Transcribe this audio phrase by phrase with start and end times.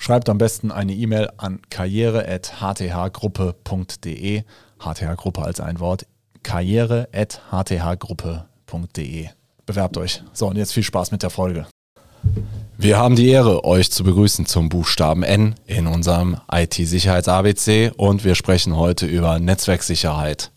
[0.00, 4.44] Schreibt am besten eine E-Mail an karriere.hthgruppe.de.
[4.78, 6.06] HTH-Gruppe als ein Wort.
[6.44, 9.28] karriere.hthgruppe.de.
[9.66, 10.22] Bewerbt euch.
[10.32, 11.66] So, und jetzt viel Spaß mit der Folge.
[12.78, 18.36] Wir haben die Ehre, euch zu begrüßen zum Buchstaben N in unserem IT-Sicherheits-ABC und wir
[18.36, 20.52] sprechen heute über Netzwerksicherheit.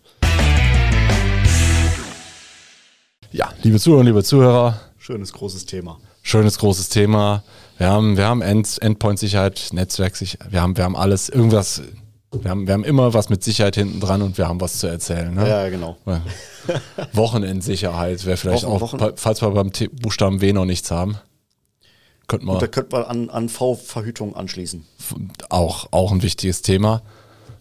[3.32, 4.80] Ja, liebe Zuhörer, liebe Zuhörer.
[5.00, 5.98] Schönes großes Thema.
[6.22, 7.42] Schönes großes Thema.
[7.82, 11.82] Wir haben, wir haben End, Endpoint-Sicherheit, Netzwerksicherheit, wir haben, wir haben alles, irgendwas,
[12.32, 14.86] wir haben, wir haben immer was mit Sicherheit hinten dran und wir haben was zu
[14.86, 15.34] erzählen.
[15.34, 15.50] Ne?
[15.50, 15.98] Ja, genau.
[17.14, 19.14] Wochenendsicherheit wäre vielleicht Wochen, auch, Wochen.
[19.16, 21.18] falls wir beim T Buchstaben W noch nichts haben.
[22.28, 24.86] Könnte man, da könnte man an, an V-Verhütung anschließen.
[25.50, 27.02] Auch, auch ein wichtiges Thema.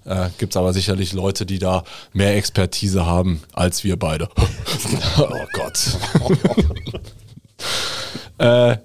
[0.04, 4.28] Äh, Gibt es aber sicherlich Leute, die da mehr Expertise haben als wir beide.
[5.18, 5.96] oh Gott.
[8.40, 8.78] Äh,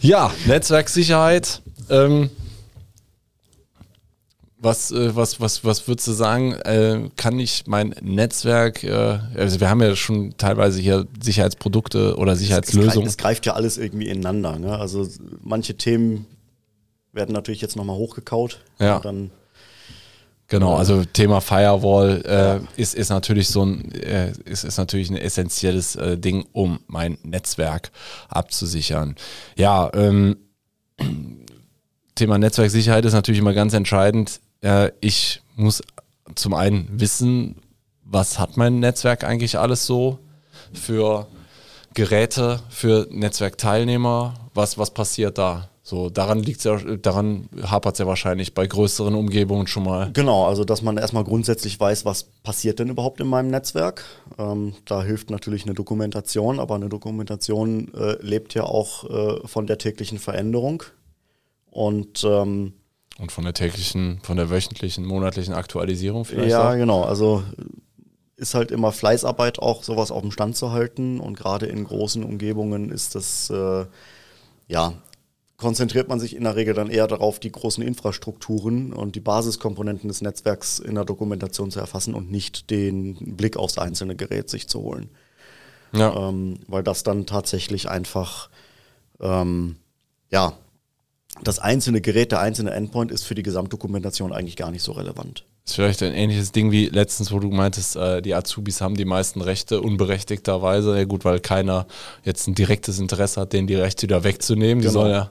[0.00, 1.60] ja, Netzwerksicherheit.
[1.90, 2.30] Ähm,
[4.58, 9.60] was, äh, was, was, was würdest du sagen, äh, kann ich mein Netzwerk, äh, also
[9.60, 13.06] wir haben ja schon teilweise hier Sicherheitsprodukte oder Sicherheitslösungen.
[13.06, 14.58] Es, greift ja alles irgendwie ineinander.
[14.58, 14.78] Ne?
[14.78, 15.06] Also
[15.42, 16.24] manche Themen
[17.12, 18.60] werden natürlich jetzt nochmal hochgekaut.
[18.78, 19.00] Ja.
[19.00, 19.30] dann
[20.48, 22.22] Genau, also Thema Firewall
[22.76, 26.78] äh, ist, ist natürlich so ein, äh, ist, ist natürlich ein essentielles äh, Ding, um
[26.86, 27.90] mein Netzwerk
[28.28, 29.16] abzusichern.
[29.56, 30.36] Ja, ähm,
[32.14, 34.40] Thema Netzwerksicherheit ist natürlich immer ganz entscheidend.
[34.60, 35.82] Äh, ich muss
[36.36, 37.56] zum einen wissen,
[38.04, 40.20] was hat mein Netzwerk eigentlich alles so
[40.72, 41.26] für
[41.94, 45.70] Geräte, für Netzwerkteilnehmer, was, was passiert da?
[45.88, 50.10] So, daran liegt ja, daran hapert es ja wahrscheinlich bei größeren Umgebungen schon mal.
[50.14, 54.04] Genau, also dass man erstmal grundsätzlich weiß, was passiert denn überhaupt in meinem Netzwerk.
[54.36, 59.68] Ähm, da hilft natürlich eine Dokumentation, aber eine Dokumentation äh, lebt ja auch äh, von
[59.68, 60.82] der täglichen Veränderung.
[61.70, 62.72] Und ähm,
[63.20, 66.50] und von der täglichen, von der wöchentlichen, monatlichen Aktualisierung vielleicht?
[66.50, 66.74] Ja, auch?
[66.74, 67.04] genau.
[67.04, 67.44] Also
[68.34, 71.20] ist halt immer Fleißarbeit auch, sowas auf dem Stand zu halten.
[71.20, 73.86] Und gerade in großen Umgebungen ist das äh,
[74.66, 74.92] ja
[75.56, 80.08] konzentriert man sich in der Regel dann eher darauf, die großen Infrastrukturen und die Basiskomponenten
[80.08, 84.68] des Netzwerks in der Dokumentation zu erfassen und nicht den Blick aufs einzelne Gerät sich
[84.68, 85.08] zu holen.
[85.92, 86.28] Ja.
[86.28, 88.50] Ähm, weil das dann tatsächlich einfach,
[89.20, 89.76] ähm,
[90.30, 90.52] ja,
[91.42, 95.44] das einzelne Gerät, der einzelne Endpoint ist für die Gesamtdokumentation eigentlich gar nicht so relevant.
[95.64, 98.94] Das ist vielleicht ein ähnliches Ding wie letztens, wo du meintest, äh, die Azubis haben
[98.94, 100.96] die meisten Rechte unberechtigterweise.
[100.96, 101.86] Ja gut, weil keiner
[102.24, 104.80] jetzt ein direktes Interesse hat, denen die Rechte wieder wegzunehmen.
[104.80, 105.00] Die genau.
[105.00, 105.30] sollen ja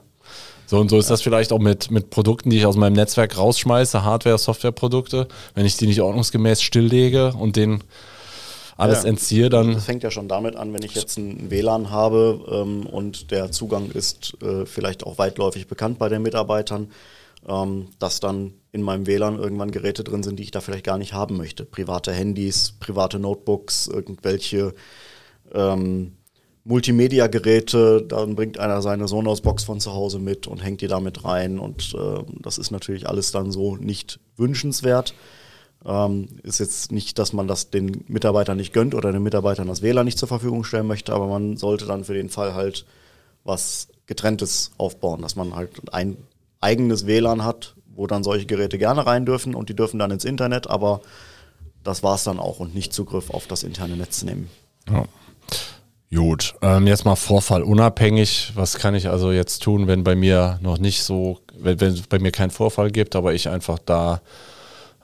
[0.66, 3.38] so und so ist das vielleicht auch mit, mit Produkten, die ich aus meinem Netzwerk
[3.38, 5.28] rausschmeiße, Hardware, Softwareprodukte.
[5.54, 7.82] Wenn ich die nicht ordnungsgemäß stilllege und den
[8.76, 9.08] alles ja.
[9.08, 9.72] entziehe, dann.
[9.72, 13.50] Das fängt ja schon damit an, wenn ich jetzt ein WLAN habe ähm, und der
[13.50, 16.90] Zugang ist äh, vielleicht auch weitläufig bekannt bei den Mitarbeitern,
[17.48, 20.98] ähm, dass dann in meinem WLAN irgendwann Geräte drin sind, die ich da vielleicht gar
[20.98, 21.64] nicht haben möchte.
[21.64, 24.74] Private Handys, private Notebooks, irgendwelche
[25.54, 26.12] ähm,
[26.66, 31.58] Multimedia-Geräte, dann bringt einer seine Sonos-Box von zu Hause mit und hängt die damit rein
[31.60, 35.14] und äh, das ist natürlich alles dann so nicht wünschenswert.
[35.84, 39.80] Ähm, ist jetzt nicht, dass man das den Mitarbeitern nicht gönnt oder den Mitarbeitern das
[39.80, 42.84] WLAN nicht zur Verfügung stellen möchte, aber man sollte dann für den Fall halt
[43.44, 46.16] was getrenntes aufbauen, dass man halt ein
[46.60, 50.24] eigenes WLAN hat, wo dann solche Geräte gerne rein dürfen und die dürfen dann ins
[50.24, 51.00] Internet, aber
[51.84, 54.50] das war es dann auch und nicht Zugriff auf das interne Netz nehmen.
[54.90, 55.04] Ja.
[56.14, 58.52] Gut, ähm, jetzt mal vorfallunabhängig.
[58.54, 62.02] Was kann ich also jetzt tun, wenn bei mir noch nicht so, wenn, wenn es
[62.02, 64.20] bei mir keinen Vorfall gibt, aber ich einfach da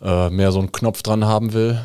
[0.01, 1.81] äh, mehr so einen Knopf dran haben will?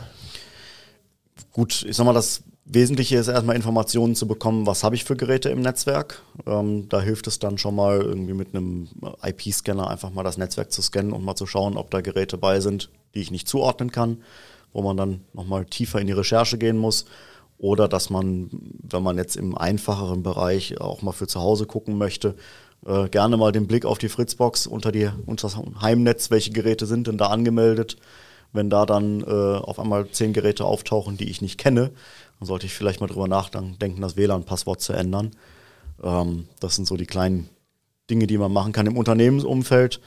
[1.51, 5.15] Gut, ich sag mal, das Wesentliche ist erstmal Informationen zu bekommen, was habe ich für
[5.15, 6.21] Geräte im Netzwerk.
[6.45, 8.87] Ähm, da hilft es dann schon mal irgendwie mit einem
[9.23, 12.59] IP-Scanner einfach mal das Netzwerk zu scannen und mal zu schauen, ob da Geräte bei
[12.59, 14.21] sind, die ich nicht zuordnen kann,
[14.73, 17.05] wo man dann nochmal tiefer in die Recherche gehen muss
[17.57, 18.49] oder dass man,
[18.83, 22.35] wenn man jetzt im einfacheren Bereich auch mal für zu Hause gucken möchte,
[22.85, 26.85] äh, gerne mal den Blick auf die Fritzbox unter, die, unter das Heimnetz, welche Geräte
[26.85, 27.97] sind denn da angemeldet.
[28.53, 31.91] Wenn da dann äh, auf einmal zehn Geräte auftauchen, die ich nicht kenne,
[32.39, 35.31] dann sollte ich vielleicht mal drüber nachdenken, das WLAN-Passwort zu ändern.
[36.01, 37.49] Ähm, das sind so die kleinen
[38.09, 38.87] Dinge, die man machen kann.
[38.87, 39.99] Im Unternehmensumfeld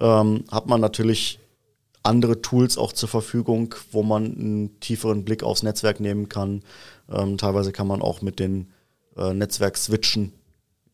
[0.00, 1.40] ähm, hat man natürlich
[2.02, 6.62] andere Tools auch zur Verfügung, wo man einen tieferen Blick aufs Netzwerk nehmen kann.
[7.10, 8.72] Ähm, teilweise kann man auch mit den
[9.16, 10.32] äh, Netzwerk-Switchen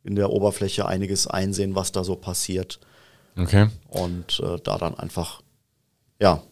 [0.05, 2.81] in der Oberfläche einiges einsehen, was da so passiert.
[3.37, 3.69] Okay.
[3.89, 5.43] Und äh, da dann einfach,
[6.21, 6.43] ja,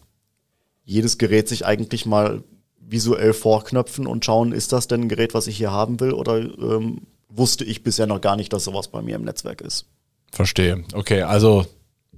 [0.83, 2.43] jedes Gerät sich eigentlich mal
[2.79, 6.37] visuell vorknöpfen und schauen, ist das denn ein Gerät, was ich hier haben will oder
[6.37, 9.85] ähm, wusste ich bisher noch gar nicht, dass sowas bei mir im Netzwerk ist.
[10.31, 10.83] Verstehe.
[10.93, 11.65] Okay, also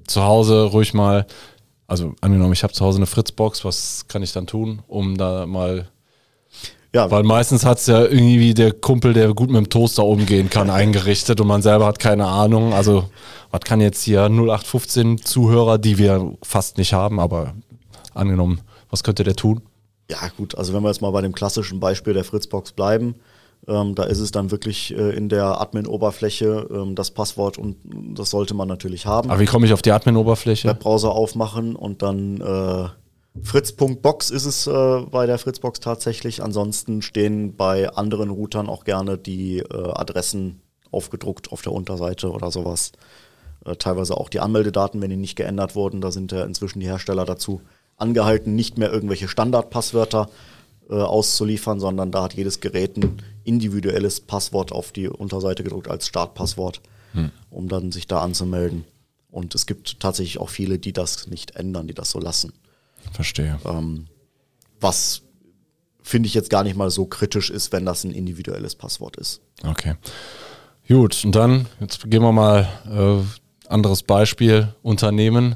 [0.06, 1.26] zu Hause ruhig mal,
[1.90, 5.46] also angenommen, ich habe zu Hause eine Fritzbox, was kann ich dann tun, um da
[5.46, 5.90] mal
[6.94, 7.12] ja.
[7.12, 10.70] Weil meistens hat es ja irgendwie der Kumpel, der gut mit dem Toaster umgehen kann,
[10.72, 12.74] eingerichtet und man selber hat keine Ahnung.
[12.74, 13.10] Also,
[13.52, 17.54] was kann jetzt hier 0815 Zuhörer, die wir fast nicht haben, aber
[18.16, 19.62] angenommen, was könnte der tun?
[20.10, 23.16] Ja, gut, also wenn wir jetzt mal bei dem klassischen Beispiel der Fritzbox bleiben,
[23.70, 27.78] ähm, da ist es dann wirklich äh, in der Admin-Oberfläche ähm, das Passwort und
[28.16, 29.30] das sollte man natürlich haben.
[29.30, 30.68] Aber wie komme ich auf die Admin-Oberfläche?
[30.68, 32.90] Webbrowser aufmachen und dann äh,
[33.44, 36.44] Fritz.box ist es äh, bei der Fritzbox tatsächlich.
[36.44, 40.62] Ansonsten stehen bei anderen Routern auch gerne die äh, Adressen
[40.92, 42.92] aufgedruckt auf der Unterseite oder sowas.
[43.66, 46.02] Äh, teilweise auch die Anmeldedaten, wenn die nicht geändert wurden.
[46.02, 47.62] Da sind ja inzwischen die Hersteller dazu
[47.98, 50.30] angehalten, nicht mehr irgendwelche Standardpasswörter
[50.90, 56.08] äh, auszuliefern, sondern da hat jedes Gerät ein individuelles Passwort auf die Unterseite gedruckt als
[56.08, 56.82] Startpasswort,
[57.14, 57.32] hm.
[57.50, 58.86] um dann sich da anzumelden.
[59.32, 62.54] Und es gibt tatsächlich auch viele, die das nicht ändern, die das so lassen.
[63.12, 63.60] Verstehe.
[63.66, 64.08] Ähm,
[64.80, 65.22] was
[66.02, 69.42] finde ich jetzt gar nicht mal so kritisch ist, wenn das ein individuelles Passwort ist.
[69.64, 69.96] Okay.
[70.88, 75.56] Gut, und dann, jetzt gehen wir mal äh, anderes Beispiel, Unternehmen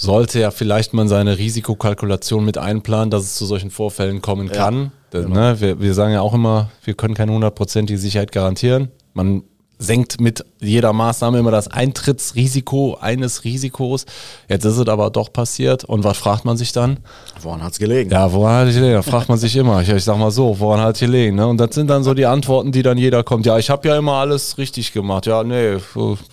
[0.00, 4.54] sollte ja vielleicht man seine Risikokalkulation mit einplanen, dass es zu solchen Vorfällen kommen ja,
[4.54, 4.92] kann.
[5.10, 5.28] Genau.
[5.28, 8.90] Ne, wir, wir sagen ja auch immer, wir können keine hundertprozentige Sicherheit garantieren.
[9.12, 9.42] Man
[9.80, 14.04] senkt mit jeder Maßnahme immer das Eintrittsrisiko eines Risikos.
[14.48, 15.84] Jetzt ist es aber doch passiert.
[15.84, 16.98] Und was fragt man sich dann?
[17.40, 18.10] Woran hat es gelegen?
[18.10, 18.92] Ja, woran hat es gelegen?
[18.92, 19.80] Da fragt man sich immer.
[19.80, 21.36] Ich, ich sag mal so, woran hat es gelegen?
[21.36, 21.46] Ne?
[21.46, 23.46] Und das sind dann so die Antworten, die dann jeder kommt.
[23.46, 25.26] Ja, ich habe ja immer alles richtig gemacht.
[25.26, 25.76] Ja, nee,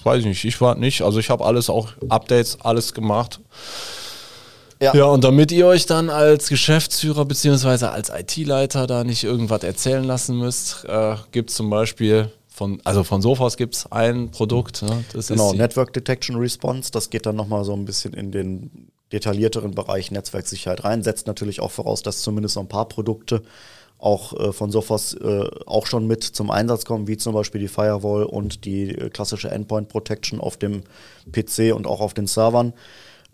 [0.03, 0.43] weiß ich nicht.
[0.43, 1.01] Ich war nicht.
[1.01, 3.39] Also ich habe alles auch Updates, alles gemacht.
[4.79, 4.93] Ja.
[4.93, 10.03] ja, und damit ihr euch dann als Geschäftsführer beziehungsweise als IT-Leiter da nicht irgendwas erzählen
[10.03, 14.81] lassen müsst, äh, gibt es zum Beispiel von, also von Sophos gibt es ein Produkt.
[14.81, 15.04] Ne?
[15.27, 16.92] genau, Network Detection Response.
[16.92, 21.04] Das geht dann nochmal so ein bisschen in den detaillierteren Bereich Netzwerksicherheit rein.
[21.04, 23.44] Setzt natürlich auch voraus, dass zumindest so ein paar Produkte
[24.00, 27.68] auch äh, von Sophos äh, auch schon mit zum Einsatz kommen, wie zum Beispiel die
[27.68, 30.81] Firewall und die äh, klassische Endpoint Protection auf dem
[31.31, 32.74] PC und auch auf den Servern,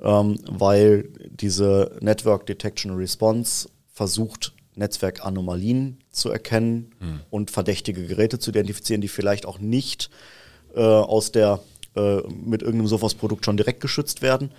[0.02, 7.20] ähm, weil diese Network Detection Response versucht, Netzwerkanomalien zu erkennen hm.
[7.30, 10.10] und verdächtige Geräte zu identifizieren, die vielleicht auch nicht
[10.76, 11.60] äh, aus der
[11.96, 14.52] äh, mit irgendeinem Sophos-Produkt schon direkt geschützt werden.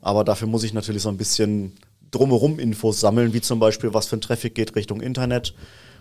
[0.00, 1.72] Aber dafür muss ich natürlich so ein bisschen
[2.10, 5.54] drumherum Infos sammeln, wie zum Beispiel, was für ein Traffic geht Richtung Internet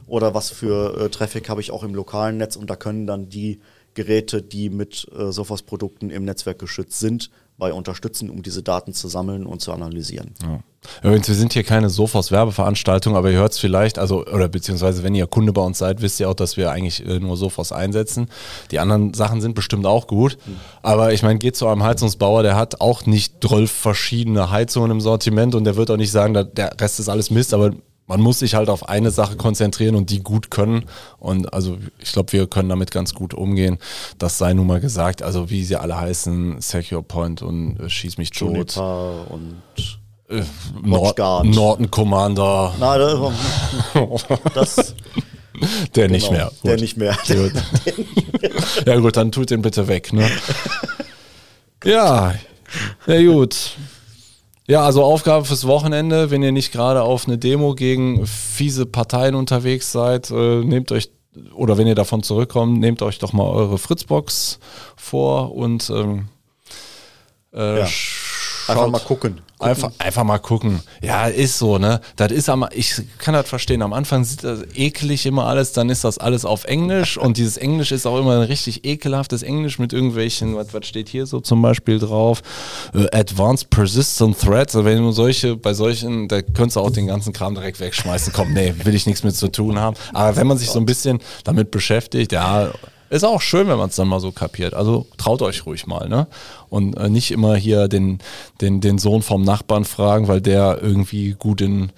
[0.08, 3.30] oder was für äh, Traffic habe ich auch im lokalen Netz und da können dann
[3.30, 3.62] die
[3.94, 9.08] Geräte, die mit äh, Sophos-Produkten im Netzwerk geschützt sind, bei unterstützen, um diese Daten zu
[9.08, 10.34] sammeln und zu analysieren.
[10.42, 10.60] Ja.
[11.02, 15.16] Übrigens, wir sind hier keine Sophos-Werbeveranstaltung, aber ihr hört es vielleicht, also, oder beziehungsweise wenn
[15.16, 18.28] ihr Kunde bei uns seid, wisst ihr auch, dass wir eigentlich äh, nur Sophos einsetzen.
[18.72, 20.38] Die anderen Sachen sind bestimmt auch gut.
[20.46, 20.56] Mhm.
[20.82, 25.02] Aber ich meine, geht zu einem Heizungsbauer, der hat auch nicht 12 verschiedene Heizungen im
[25.02, 27.72] Sortiment und der wird auch nicht sagen, der Rest ist alles Mist, aber
[28.08, 30.86] man muss sich halt auf eine Sache konzentrieren und die gut können.
[31.20, 33.78] Und also ich glaube, wir können damit ganz gut umgehen.
[34.18, 35.24] Das sei nun mal gesagt.
[35.24, 38.50] Also wie sie alle heißen, Secure Point und äh, Schieß mich tot.
[38.50, 39.62] Juniper und
[40.30, 40.44] äh,
[40.82, 42.74] Nord Norton Commander.
[42.80, 44.96] Nein, das, das
[45.96, 46.52] der genau, nicht mehr.
[46.62, 46.64] Gut.
[46.64, 47.18] Der nicht mehr.
[48.86, 50.12] ja gut, dann tut den bitte weg.
[50.12, 50.30] Ne?
[51.84, 52.34] ja,
[53.06, 53.78] ja gut.
[54.74, 59.36] Ja, also Aufgabe fürs Wochenende, wenn ihr nicht gerade auf eine Demo gegen fiese Parteien
[59.36, 61.12] unterwegs seid, äh, nehmt euch
[61.54, 64.58] oder wenn ihr davon zurückkommt, nehmt euch doch mal eure Fritzbox
[64.96, 66.26] vor und ähm,
[67.54, 67.88] äh, ja.
[68.68, 69.42] Einfach mal gucken.
[69.60, 70.82] Einfach, einfach mal gucken.
[71.02, 72.02] Ja, ist so, ne?
[72.18, 73.82] Das ist am, ich kann das verstehen.
[73.82, 77.58] Am Anfang sieht das eklig immer alles, dann ist das alles auf Englisch und dieses
[77.58, 81.40] Englisch ist auch immer ein richtig ekelhaftes Englisch mit irgendwelchen, was, was steht hier so
[81.40, 82.42] zum Beispiel drauf?
[82.94, 84.76] Uh, Advanced Persistent Threats.
[84.76, 88.34] Also wenn du solche, bei solchen, da könntest du auch den ganzen Kram direkt wegschmeißen.
[88.34, 89.96] Komm, nee, will ich nichts mit zu tun haben.
[90.14, 92.72] Aber wenn man sich so ein bisschen damit beschäftigt, ja,
[93.10, 94.74] Ist auch schön, wenn man es dann mal so kapiert.
[94.74, 96.28] Also traut euch ruhig mal, ne?
[96.70, 98.18] Und äh, nicht immer hier den,
[98.60, 101.92] den, den Sohn vom Nachbarn fragen, weil der irgendwie gut in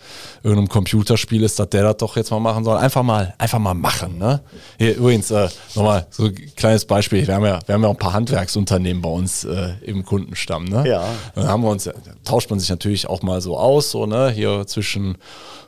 [0.44, 2.78] irgendeinem Computerspiel ist, dass der das doch jetzt mal machen soll.
[2.78, 4.42] Einfach mal, einfach mal machen, ne?
[4.78, 7.26] Hier, übrigens, äh, nochmal so ein kleines Beispiel.
[7.26, 10.66] Wir haben ja, wir haben ja auch ein paar Handwerksunternehmen bei uns äh, im Kundenstamm,
[10.66, 10.86] ne?
[10.88, 11.08] Ja.
[11.36, 11.90] Dann haben wir uns,
[12.26, 14.30] tauscht man sich natürlich auch mal so aus, so, ne?
[14.32, 15.18] Hier zwischen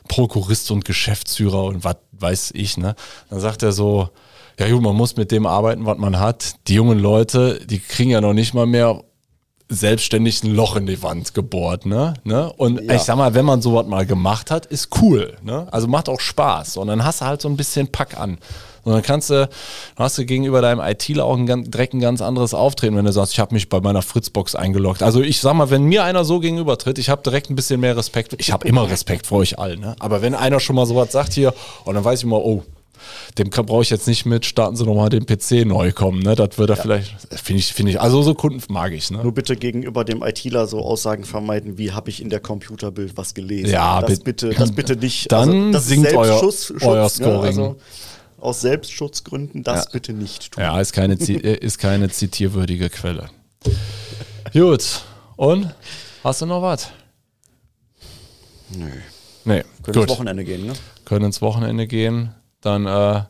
[0.08, 2.94] Prokurist und Geschäftsführer und was weiß ich, ne?
[3.30, 4.10] Dann sagt er so,
[4.58, 6.54] ja gut, man muss mit dem arbeiten, was man hat.
[6.68, 9.02] Die jungen Leute, die kriegen ja noch nicht mal mehr
[9.70, 12.14] selbstständig ein Loch in die Wand gebohrt, ne?
[12.24, 12.50] ne?
[12.56, 12.94] Und Ja.
[12.94, 15.68] ich sag mal, wenn man sowas mal gemacht hat, ist cool, ne?
[15.70, 16.78] Also macht auch Spaß.
[16.78, 18.38] Und dann hast du halt so ein bisschen Pack an.
[18.84, 19.34] Und dann kannst du,
[19.96, 23.04] dann hast du gegenüber deinem ITler auch ein, ganz- direkt ein ganz anderes Auftreten, wenn
[23.04, 25.02] du sagst, ich habe mich bei meiner Fritzbox eingeloggt.
[25.02, 27.94] Also ich sag mal, wenn mir einer so gegenübertritt, ich habe direkt ein bisschen mehr
[27.94, 28.34] Respekt.
[28.38, 29.96] Ich habe immer Respekt vor euch allen, ne?
[29.98, 31.52] Aber wenn einer schon mal sowas sagt hier,
[31.84, 32.62] und dann weiß ich mal, oh,
[33.38, 36.34] dem brauche ich jetzt nicht mit, starten Sie nochmal den PC neu kommen, ne?
[36.34, 39.22] Das wird er vielleicht, finde ich, finde ich, also so Kunden mag ich, ne?
[39.22, 43.34] Nur bitte gegenüber dem ITler so Aussagen vermeiden, wie habe ich in der Computerbild was
[43.34, 43.70] gelesen.
[43.70, 45.30] Ja, das bit- bitte, das bitte nicht.
[45.32, 47.08] Dann das ist sinkt euer- Schutz, euer ne?
[47.08, 47.44] Scoring.
[47.46, 47.76] Also
[48.40, 49.90] aus Selbstschutzgründen das Ja.
[49.92, 50.62] bitte nicht tun.
[50.62, 53.30] Ja, ist keine, äh, ist keine zitierwürdige Quelle.
[54.52, 55.02] Gut.
[55.36, 55.74] Und?
[56.22, 56.88] Hast du noch was?
[58.76, 58.86] Nö.
[59.44, 59.62] Nee.
[59.82, 59.96] Können Gut.
[59.96, 60.72] ins Wochenende gehen, ne?
[61.04, 62.34] Können ins Wochenende gehen.
[62.68, 63.22] Dann, äh,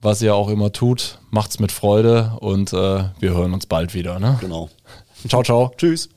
[0.00, 4.18] was ihr auch immer tut, macht's mit Freude und äh, wir hören uns bald wieder.
[4.18, 4.36] Ne?
[4.40, 4.68] Genau.
[5.28, 5.70] Ciao, ciao.
[5.76, 6.08] Tschüss.